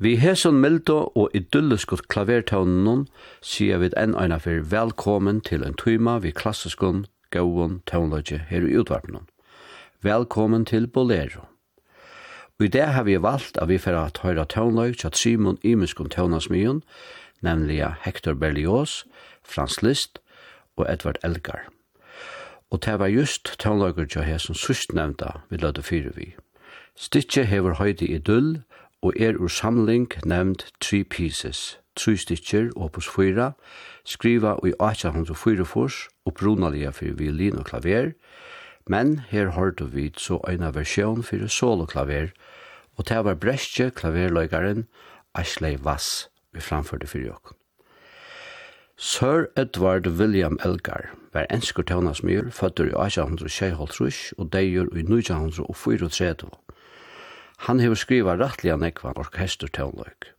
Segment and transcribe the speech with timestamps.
[0.00, 3.00] Vi hesson mildo og idylliskot klavertaunen
[3.42, 7.00] sier vi enn eina fyrir velkommen til en tøyma vi klassiskon,
[7.34, 9.26] gauon, taunlodje her i utvarpnen.
[10.06, 11.48] Velkommen til Bolero.
[12.60, 16.14] Og i det har vi valgt at vi fyrir at høyra taunlodje tjat Simon Imeskon
[16.14, 16.84] taunasmyon,
[17.42, 19.02] nemlig Hector Berlioz,
[19.42, 20.22] Frans Liszt
[20.76, 21.66] og Edvard Elgar.
[22.70, 26.36] Og det var just taunlodje tjat hesson sust nevnta vi lødde fyrir vi.
[26.94, 28.62] Stitje hever høyde idyll,
[29.02, 33.52] og er ur samling nevnt Three Pieces, Three Stitcher, opus 4,
[34.04, 38.12] skriva i 1844 og brunalia fyrir violin og klaver,
[38.86, 42.32] men her hørte vi så eina versjon fyrir soloklaver,
[42.96, 44.86] og det var brestje klaverløygaren
[45.34, 47.56] Ashley Vass vi framførte fyrir jokken.
[48.96, 56.50] Sir Edward William Elgar var enskur tøvnasmyr, fødder i 1826 og deier i 1934.
[57.66, 60.32] Han hefur skriva rattliga nekvan orkestertøvnløyk.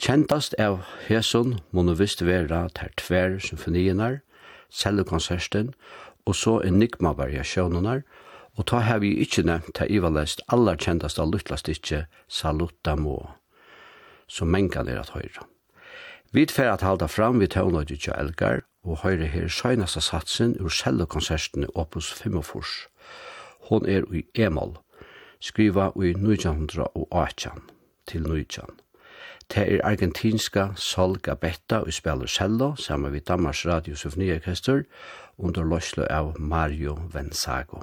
[0.00, 4.20] Kjentast av Hesun må nu visst vera ter tver symfonienar,
[4.70, 5.74] cellokonserten
[6.24, 8.04] og så enigma-variasjonenar,
[8.56, 13.18] og ta hef vi ikkje nevnt ta ivalest allar kjentast av luttlastikje Saluta mo,
[14.28, 15.46] som mengan er at høyra.
[16.32, 20.70] Vi tfer at halda fram vi tøvnløyde tja elgar, og høyre her søgnasta satsen ur
[20.72, 22.86] cellokonserten opus 45.
[23.68, 24.78] Hon er i e-moll,
[25.40, 27.50] skriva i 1918
[28.06, 28.64] til 19.
[29.50, 34.82] Det er argentinska Sol Gabetta og spiller cello sammen med Danmarks Radio Symfoniorkester
[35.38, 37.82] under løslo av Mario Vensago.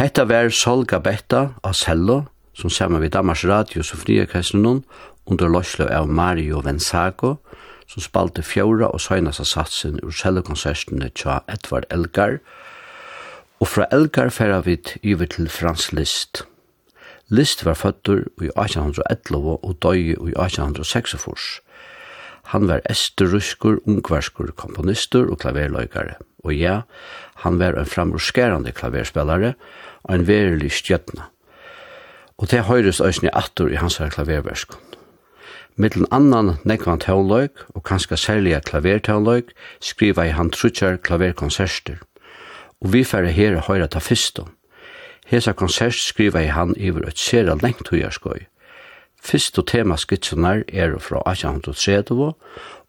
[0.00, 2.22] Hetta vær Solga Betta av Sello,
[2.56, 4.78] som saman við Damars Radio Sofria Kresnunum
[5.28, 7.34] under Loslo av Mario Vensago,
[7.84, 12.38] som spalte fjóra og søgnast satsen ur cellokonsertene tja Edvard Elgar,
[13.60, 16.46] og fra Elgar færa vi yver til Frans List.
[17.28, 21.60] List var føttur i 1811 og døy i 1846.
[22.56, 26.16] Han var esterruskur, ungvarskur, komponistur og klaverløykare.
[26.40, 26.80] Og ja,
[27.44, 29.52] han var en framruskerande klaverspelare,
[30.04, 31.30] og en verilig stjøtna.
[32.38, 34.90] Og det høyres òsni attur i hans klaververskund.
[35.80, 42.00] Mittlen annan nekvan tøvløyk, og kanska særlige klavertøvløyk, skriva i han trutjar klaverkonserster.
[42.80, 44.50] Og vi færre her og høyra ta fyrstum.
[45.26, 48.48] Hesa konsert skriva i han iver et sera lengt høyarskøy.
[49.22, 52.32] Fyrst og tema skitsunar er fra 1830,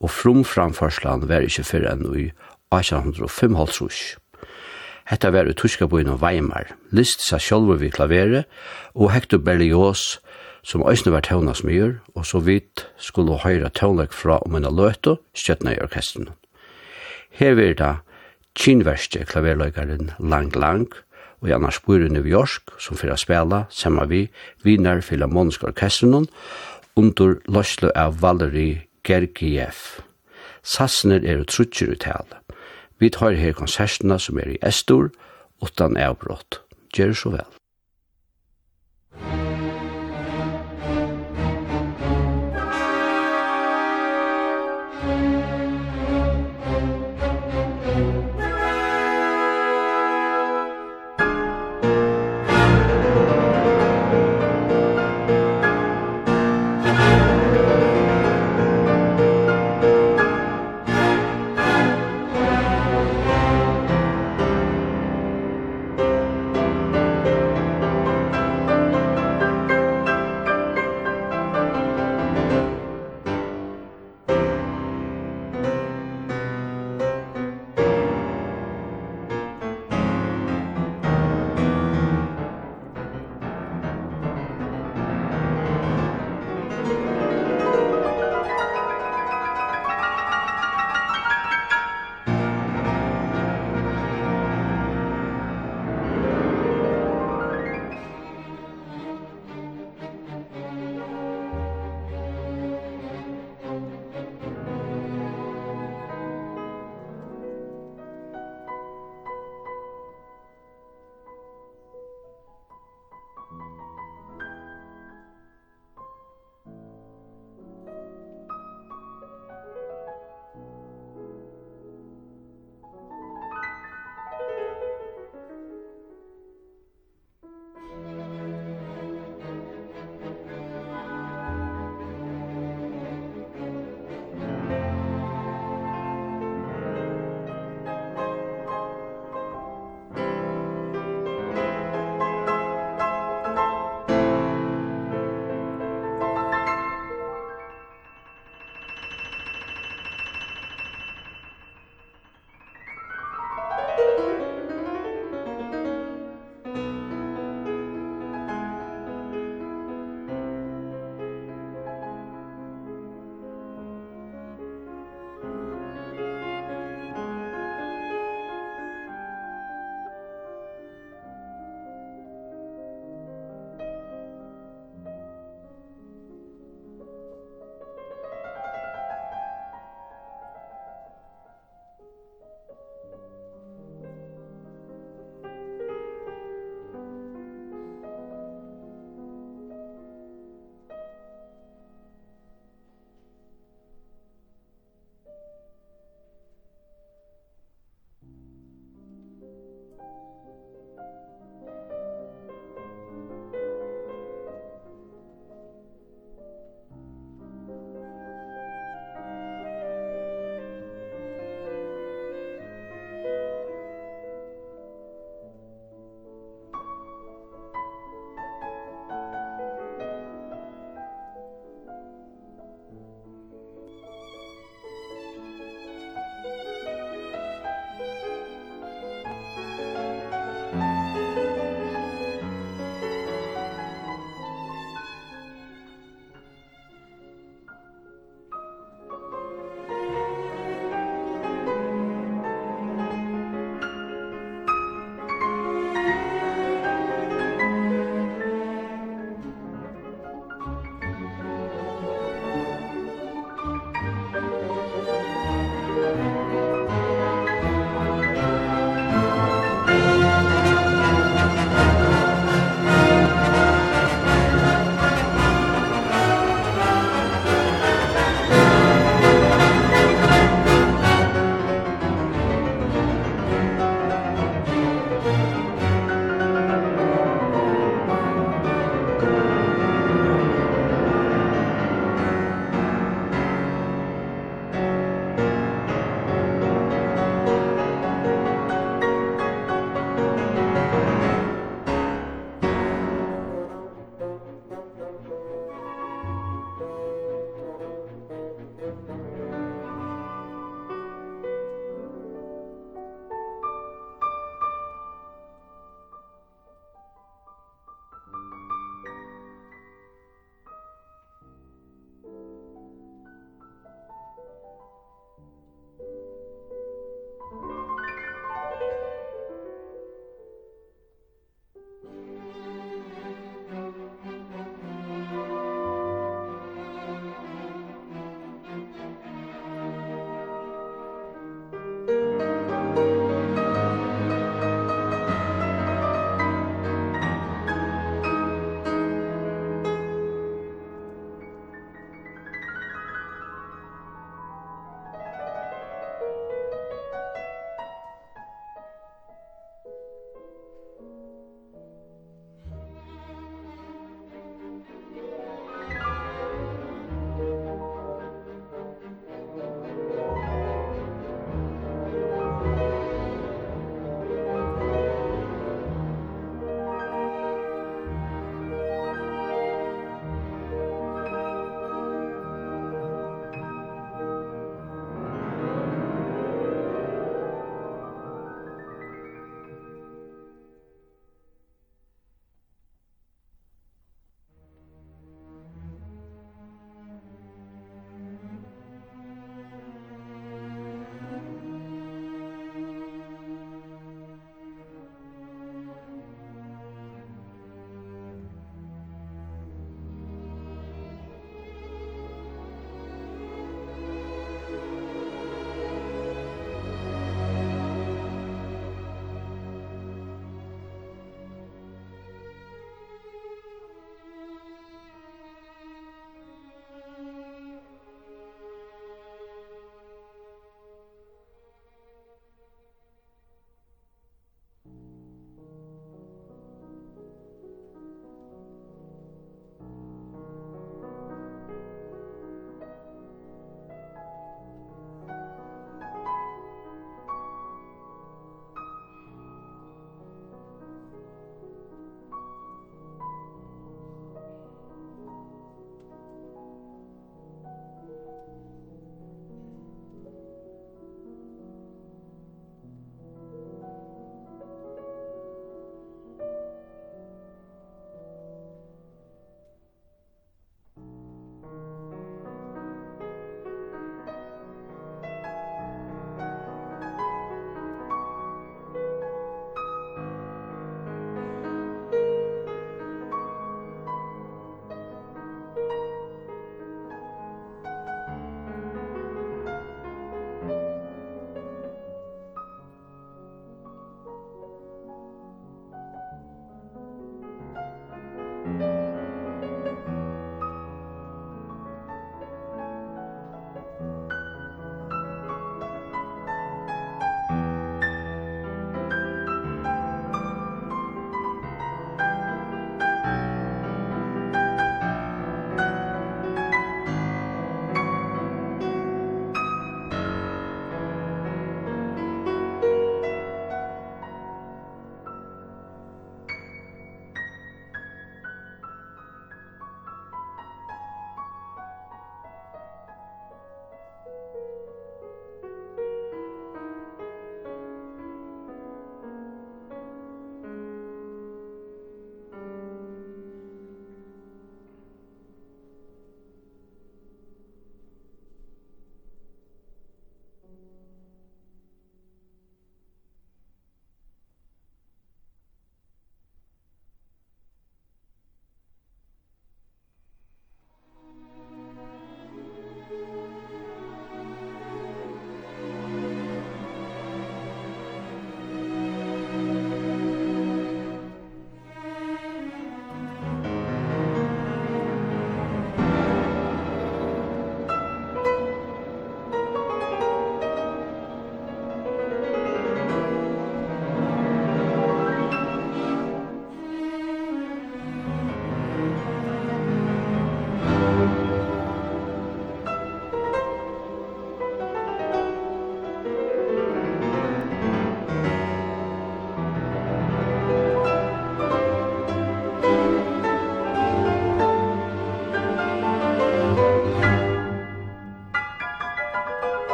[0.00, 2.28] og frumframførslan var ikkje fyrir enn i
[2.74, 4.16] 1855.
[5.06, 6.72] Hetta var i Tuskabøyen og Weimar.
[6.90, 8.42] List sa sjálfur vi klavere,
[8.94, 10.18] og Hector Berlioz,
[10.66, 15.76] som òsne var tøvnasmyr, og så vidt skulle høyra tøvnlag fra om en løte, skjøttna
[15.76, 16.32] i orkestren.
[17.30, 17.92] Her vil da
[18.58, 20.90] kinverste klaverløygaren Lang Lang,
[21.40, 24.24] og Janna Spur i New York, som fyrir spela, semma vi,
[24.64, 26.26] Wiener Philharmonisk Orkestren,
[26.96, 30.00] under løslo av Valery Gergiev.
[30.66, 32.40] Sassner er utrutjer uttale.
[32.98, 35.10] Vi tar her konsertene som er i Estor,
[35.62, 36.62] utan avbrott.
[36.96, 37.56] Gjør så vel.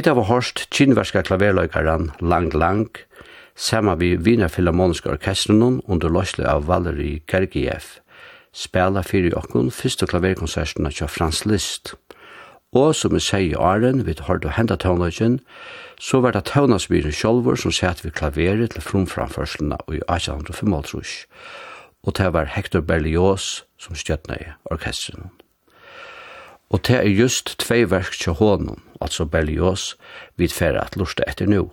[0.00, 2.86] Vi tar var hårst kinverska klaverløykaren Lang Lang,
[3.52, 7.98] saman vi Vina Filharmoniska orkestrenon under løsle av Valery Gergiev,
[8.56, 11.92] spela fyrir okkun fyrstu klaverkonserten av Frans Liszt.
[12.72, 15.36] Og som vi sier i åren, vi har det henda tøvnløgjen,
[16.00, 21.12] så var det tøvnløgjen sjolver som sett vi klaveret til frumframførslene i 1855,
[22.08, 25.28] og det var Hector Berlioz som stjøtna i orkestrenon.
[26.70, 29.94] Og det er just tvei verk til hånden, altså Berlioz,
[30.36, 31.70] vi færre at lusta etter nu.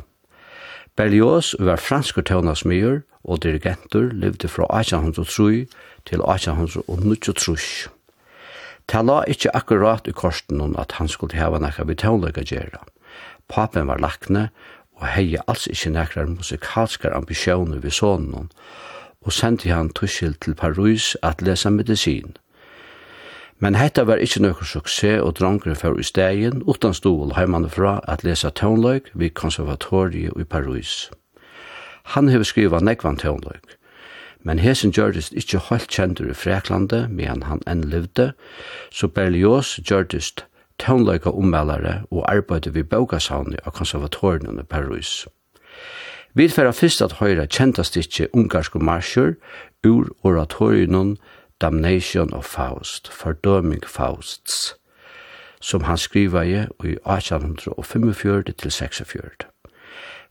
[0.96, 5.68] Berlioz var fransk tøvnasmyr og dirigentur levde fra 1803
[6.06, 7.90] til 1803.
[8.88, 12.82] Det la ikkje akkurat i korsten at han skulle heva nekka vi tøvnlega gjerra.
[13.48, 14.50] Papen var lakne
[14.98, 18.50] og heia alls ikkje nekra musikalskar ambisjoner vi sonen
[19.22, 22.34] og sendi han tuskil til Paris at lesa medisin–
[23.60, 28.00] Men hetta var ikkje nøkker suksess og drongre for i stegen, utan stol heimane fra
[28.08, 31.10] at lesa tånløyk vid konservatoriet i Paris.
[32.14, 33.74] Han hever skriva nekvan tånløyk,
[34.46, 38.32] men hesen gjørdes ikkje holdt kjendur i Freklande, medan han enn levde,
[38.94, 40.36] så Berlioz gjørdes
[40.78, 45.26] tånløyka ommeldare og arbeidde vid bøkasavnet av konservatorien i Paris.
[46.38, 49.34] Vi færa fyrst at høyra kjenta stikje ungarsko marsjur
[49.82, 51.18] ur oratorien
[51.62, 54.76] Damnation of Faust, fordøming Fausts,
[55.62, 56.54] som han skriva i
[56.86, 59.30] i 1845 til 46.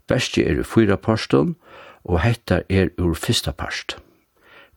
[0.08, 1.56] Verste er i fyra parsten,
[2.04, 3.96] og hetta er ur fyrsta parst.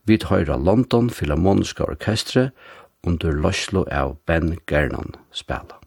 [0.04, 2.50] Vi høyra London Philharmoniska Orkestre
[3.06, 5.79] under Loslo av Ben Gernon spela.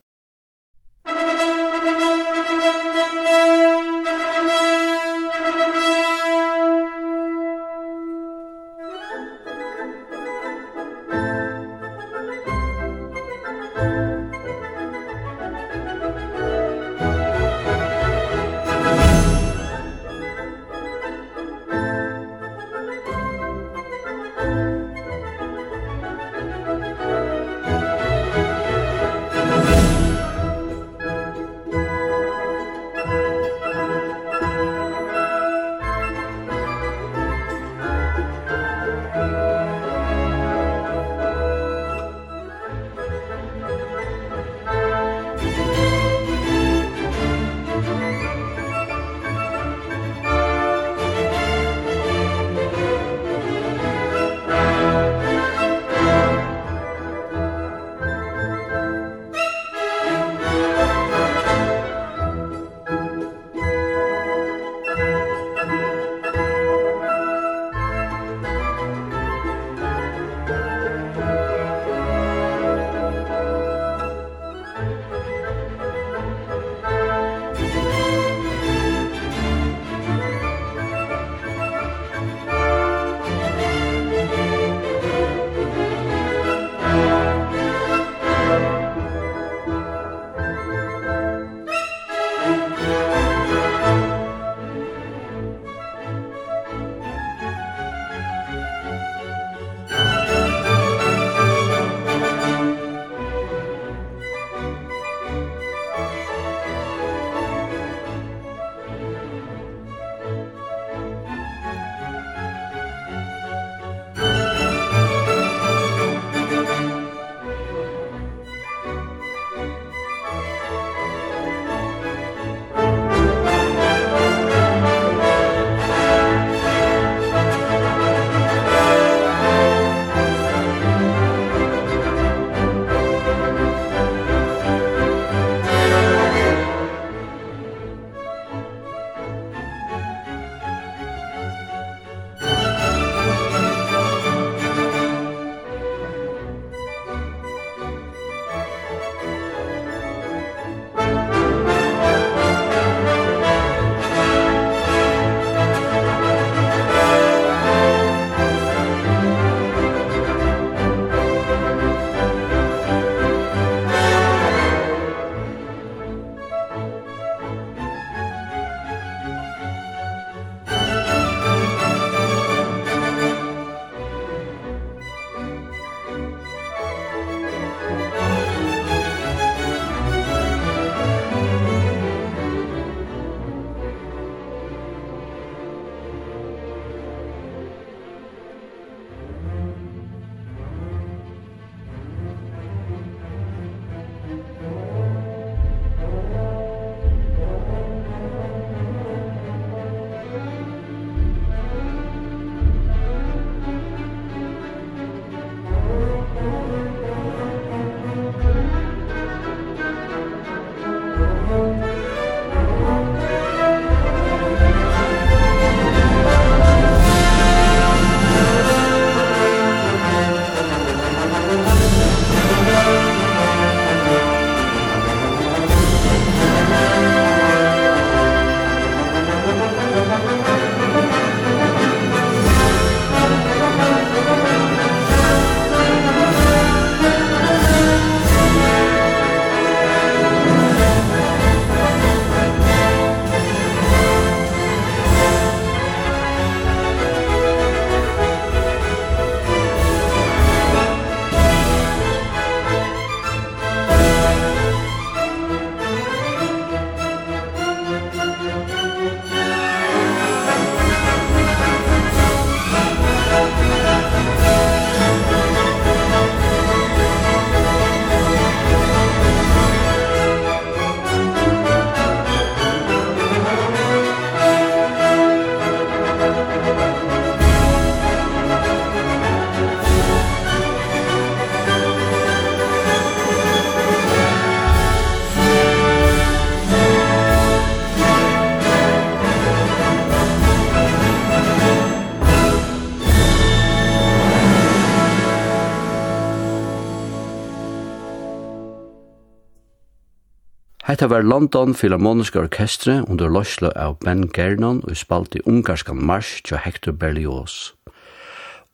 [300.93, 306.43] Hetta var London Philharmoniska Orkestre under Loslo av Ben Gernon og spalt i ungarskan marsch
[306.45, 307.73] til Hector Berlioz.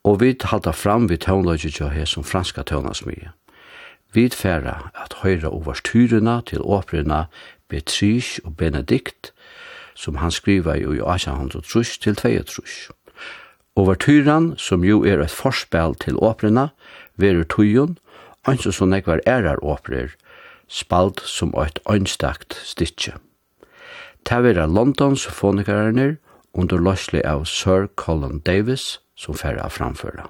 [0.04, 3.32] Og vi halda fram vi tøvnløyge til her som franska tøvnasmye.
[4.12, 7.24] Vi færa at høyra overstyrena til åperina
[7.70, 9.32] Beatrice og Benedikt,
[9.96, 12.92] som han skriva i 1803 til 22.
[13.76, 16.68] Overtyran, som jo er et forspel til åperina,
[17.16, 17.98] verur tøyen,
[18.44, 20.20] anså som nekvar ærar åperer,
[20.70, 23.18] spalt som eit øynstakt stitje.
[24.26, 26.18] Ta vera Londons fonikararnir
[26.54, 30.30] under løsli av Sir Colin Davis som færra framføra.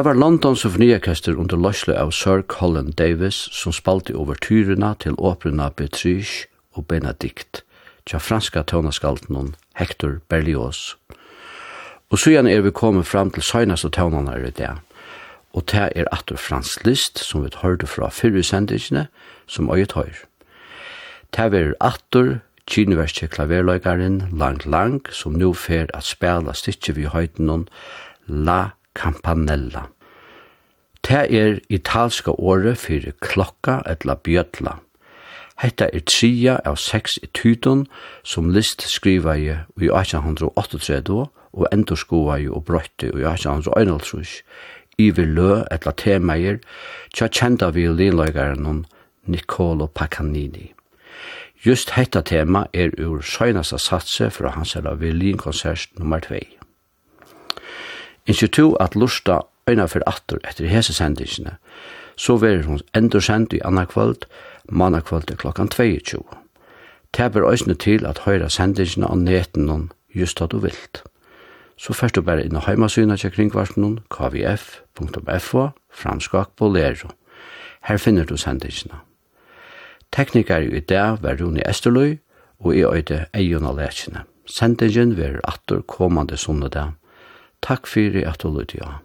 [0.00, 5.18] Her var London Symfoniakester under løsle av Sir Colin Davis som spalte over tyrene til
[5.20, 7.60] åperna Beatrice og Benedikt,
[8.08, 10.94] tja franska tøvnaskalten Hector Berlioz.
[12.08, 14.72] Og søgjane er vi kommet fram til søgnaste tøvnene i det,
[15.52, 19.10] og det er Atur Frans list som vi hørte fra fyrre sendingene
[19.44, 20.24] som øyet høyr.
[21.36, 27.68] Det er Atur, kineverske klaverløygaren Lang Lang som nu fer at spela stikje vi høyden
[28.26, 29.88] La campanella.
[31.08, 34.78] Det er italska året fyrir klokka etla bjötla.
[35.60, 37.86] Hetta er tria av seks i tyton
[38.24, 44.42] som list skriva i 1838 og endurskoa i og brøtti i 1831
[45.00, 46.60] iver lø etla temeier
[47.14, 48.84] tja kjenda violinløygaren
[49.26, 50.72] Nicolo Pacanini.
[51.66, 56.59] Just hetta tema er ur søgnasta satse fra hans eller violinkonsert nummer 2.
[58.30, 61.56] Ikke to at lusta øyna for atter etter hese sendingsene,
[62.16, 64.26] så verir hun endur sendt i anna kvöld,
[64.68, 66.22] manna kvöld klokkan 22.
[67.12, 71.02] Teber òsne til at høyra sendingsene av neten noen just da du vilt.
[71.76, 77.10] Så først du bare inn og heimasyna til kringvarsnen kvf.fo framskak bolero.
[77.82, 79.00] Her finner du sendingsene.
[80.12, 82.18] Teknikar i dag var Rune Esterløy,
[82.60, 84.22] og i øyde Eion Alekjene.
[84.46, 86.99] Sendingen vil atter kommande sunnedag
[87.60, 88.98] Takk fyrir at du lytte ja.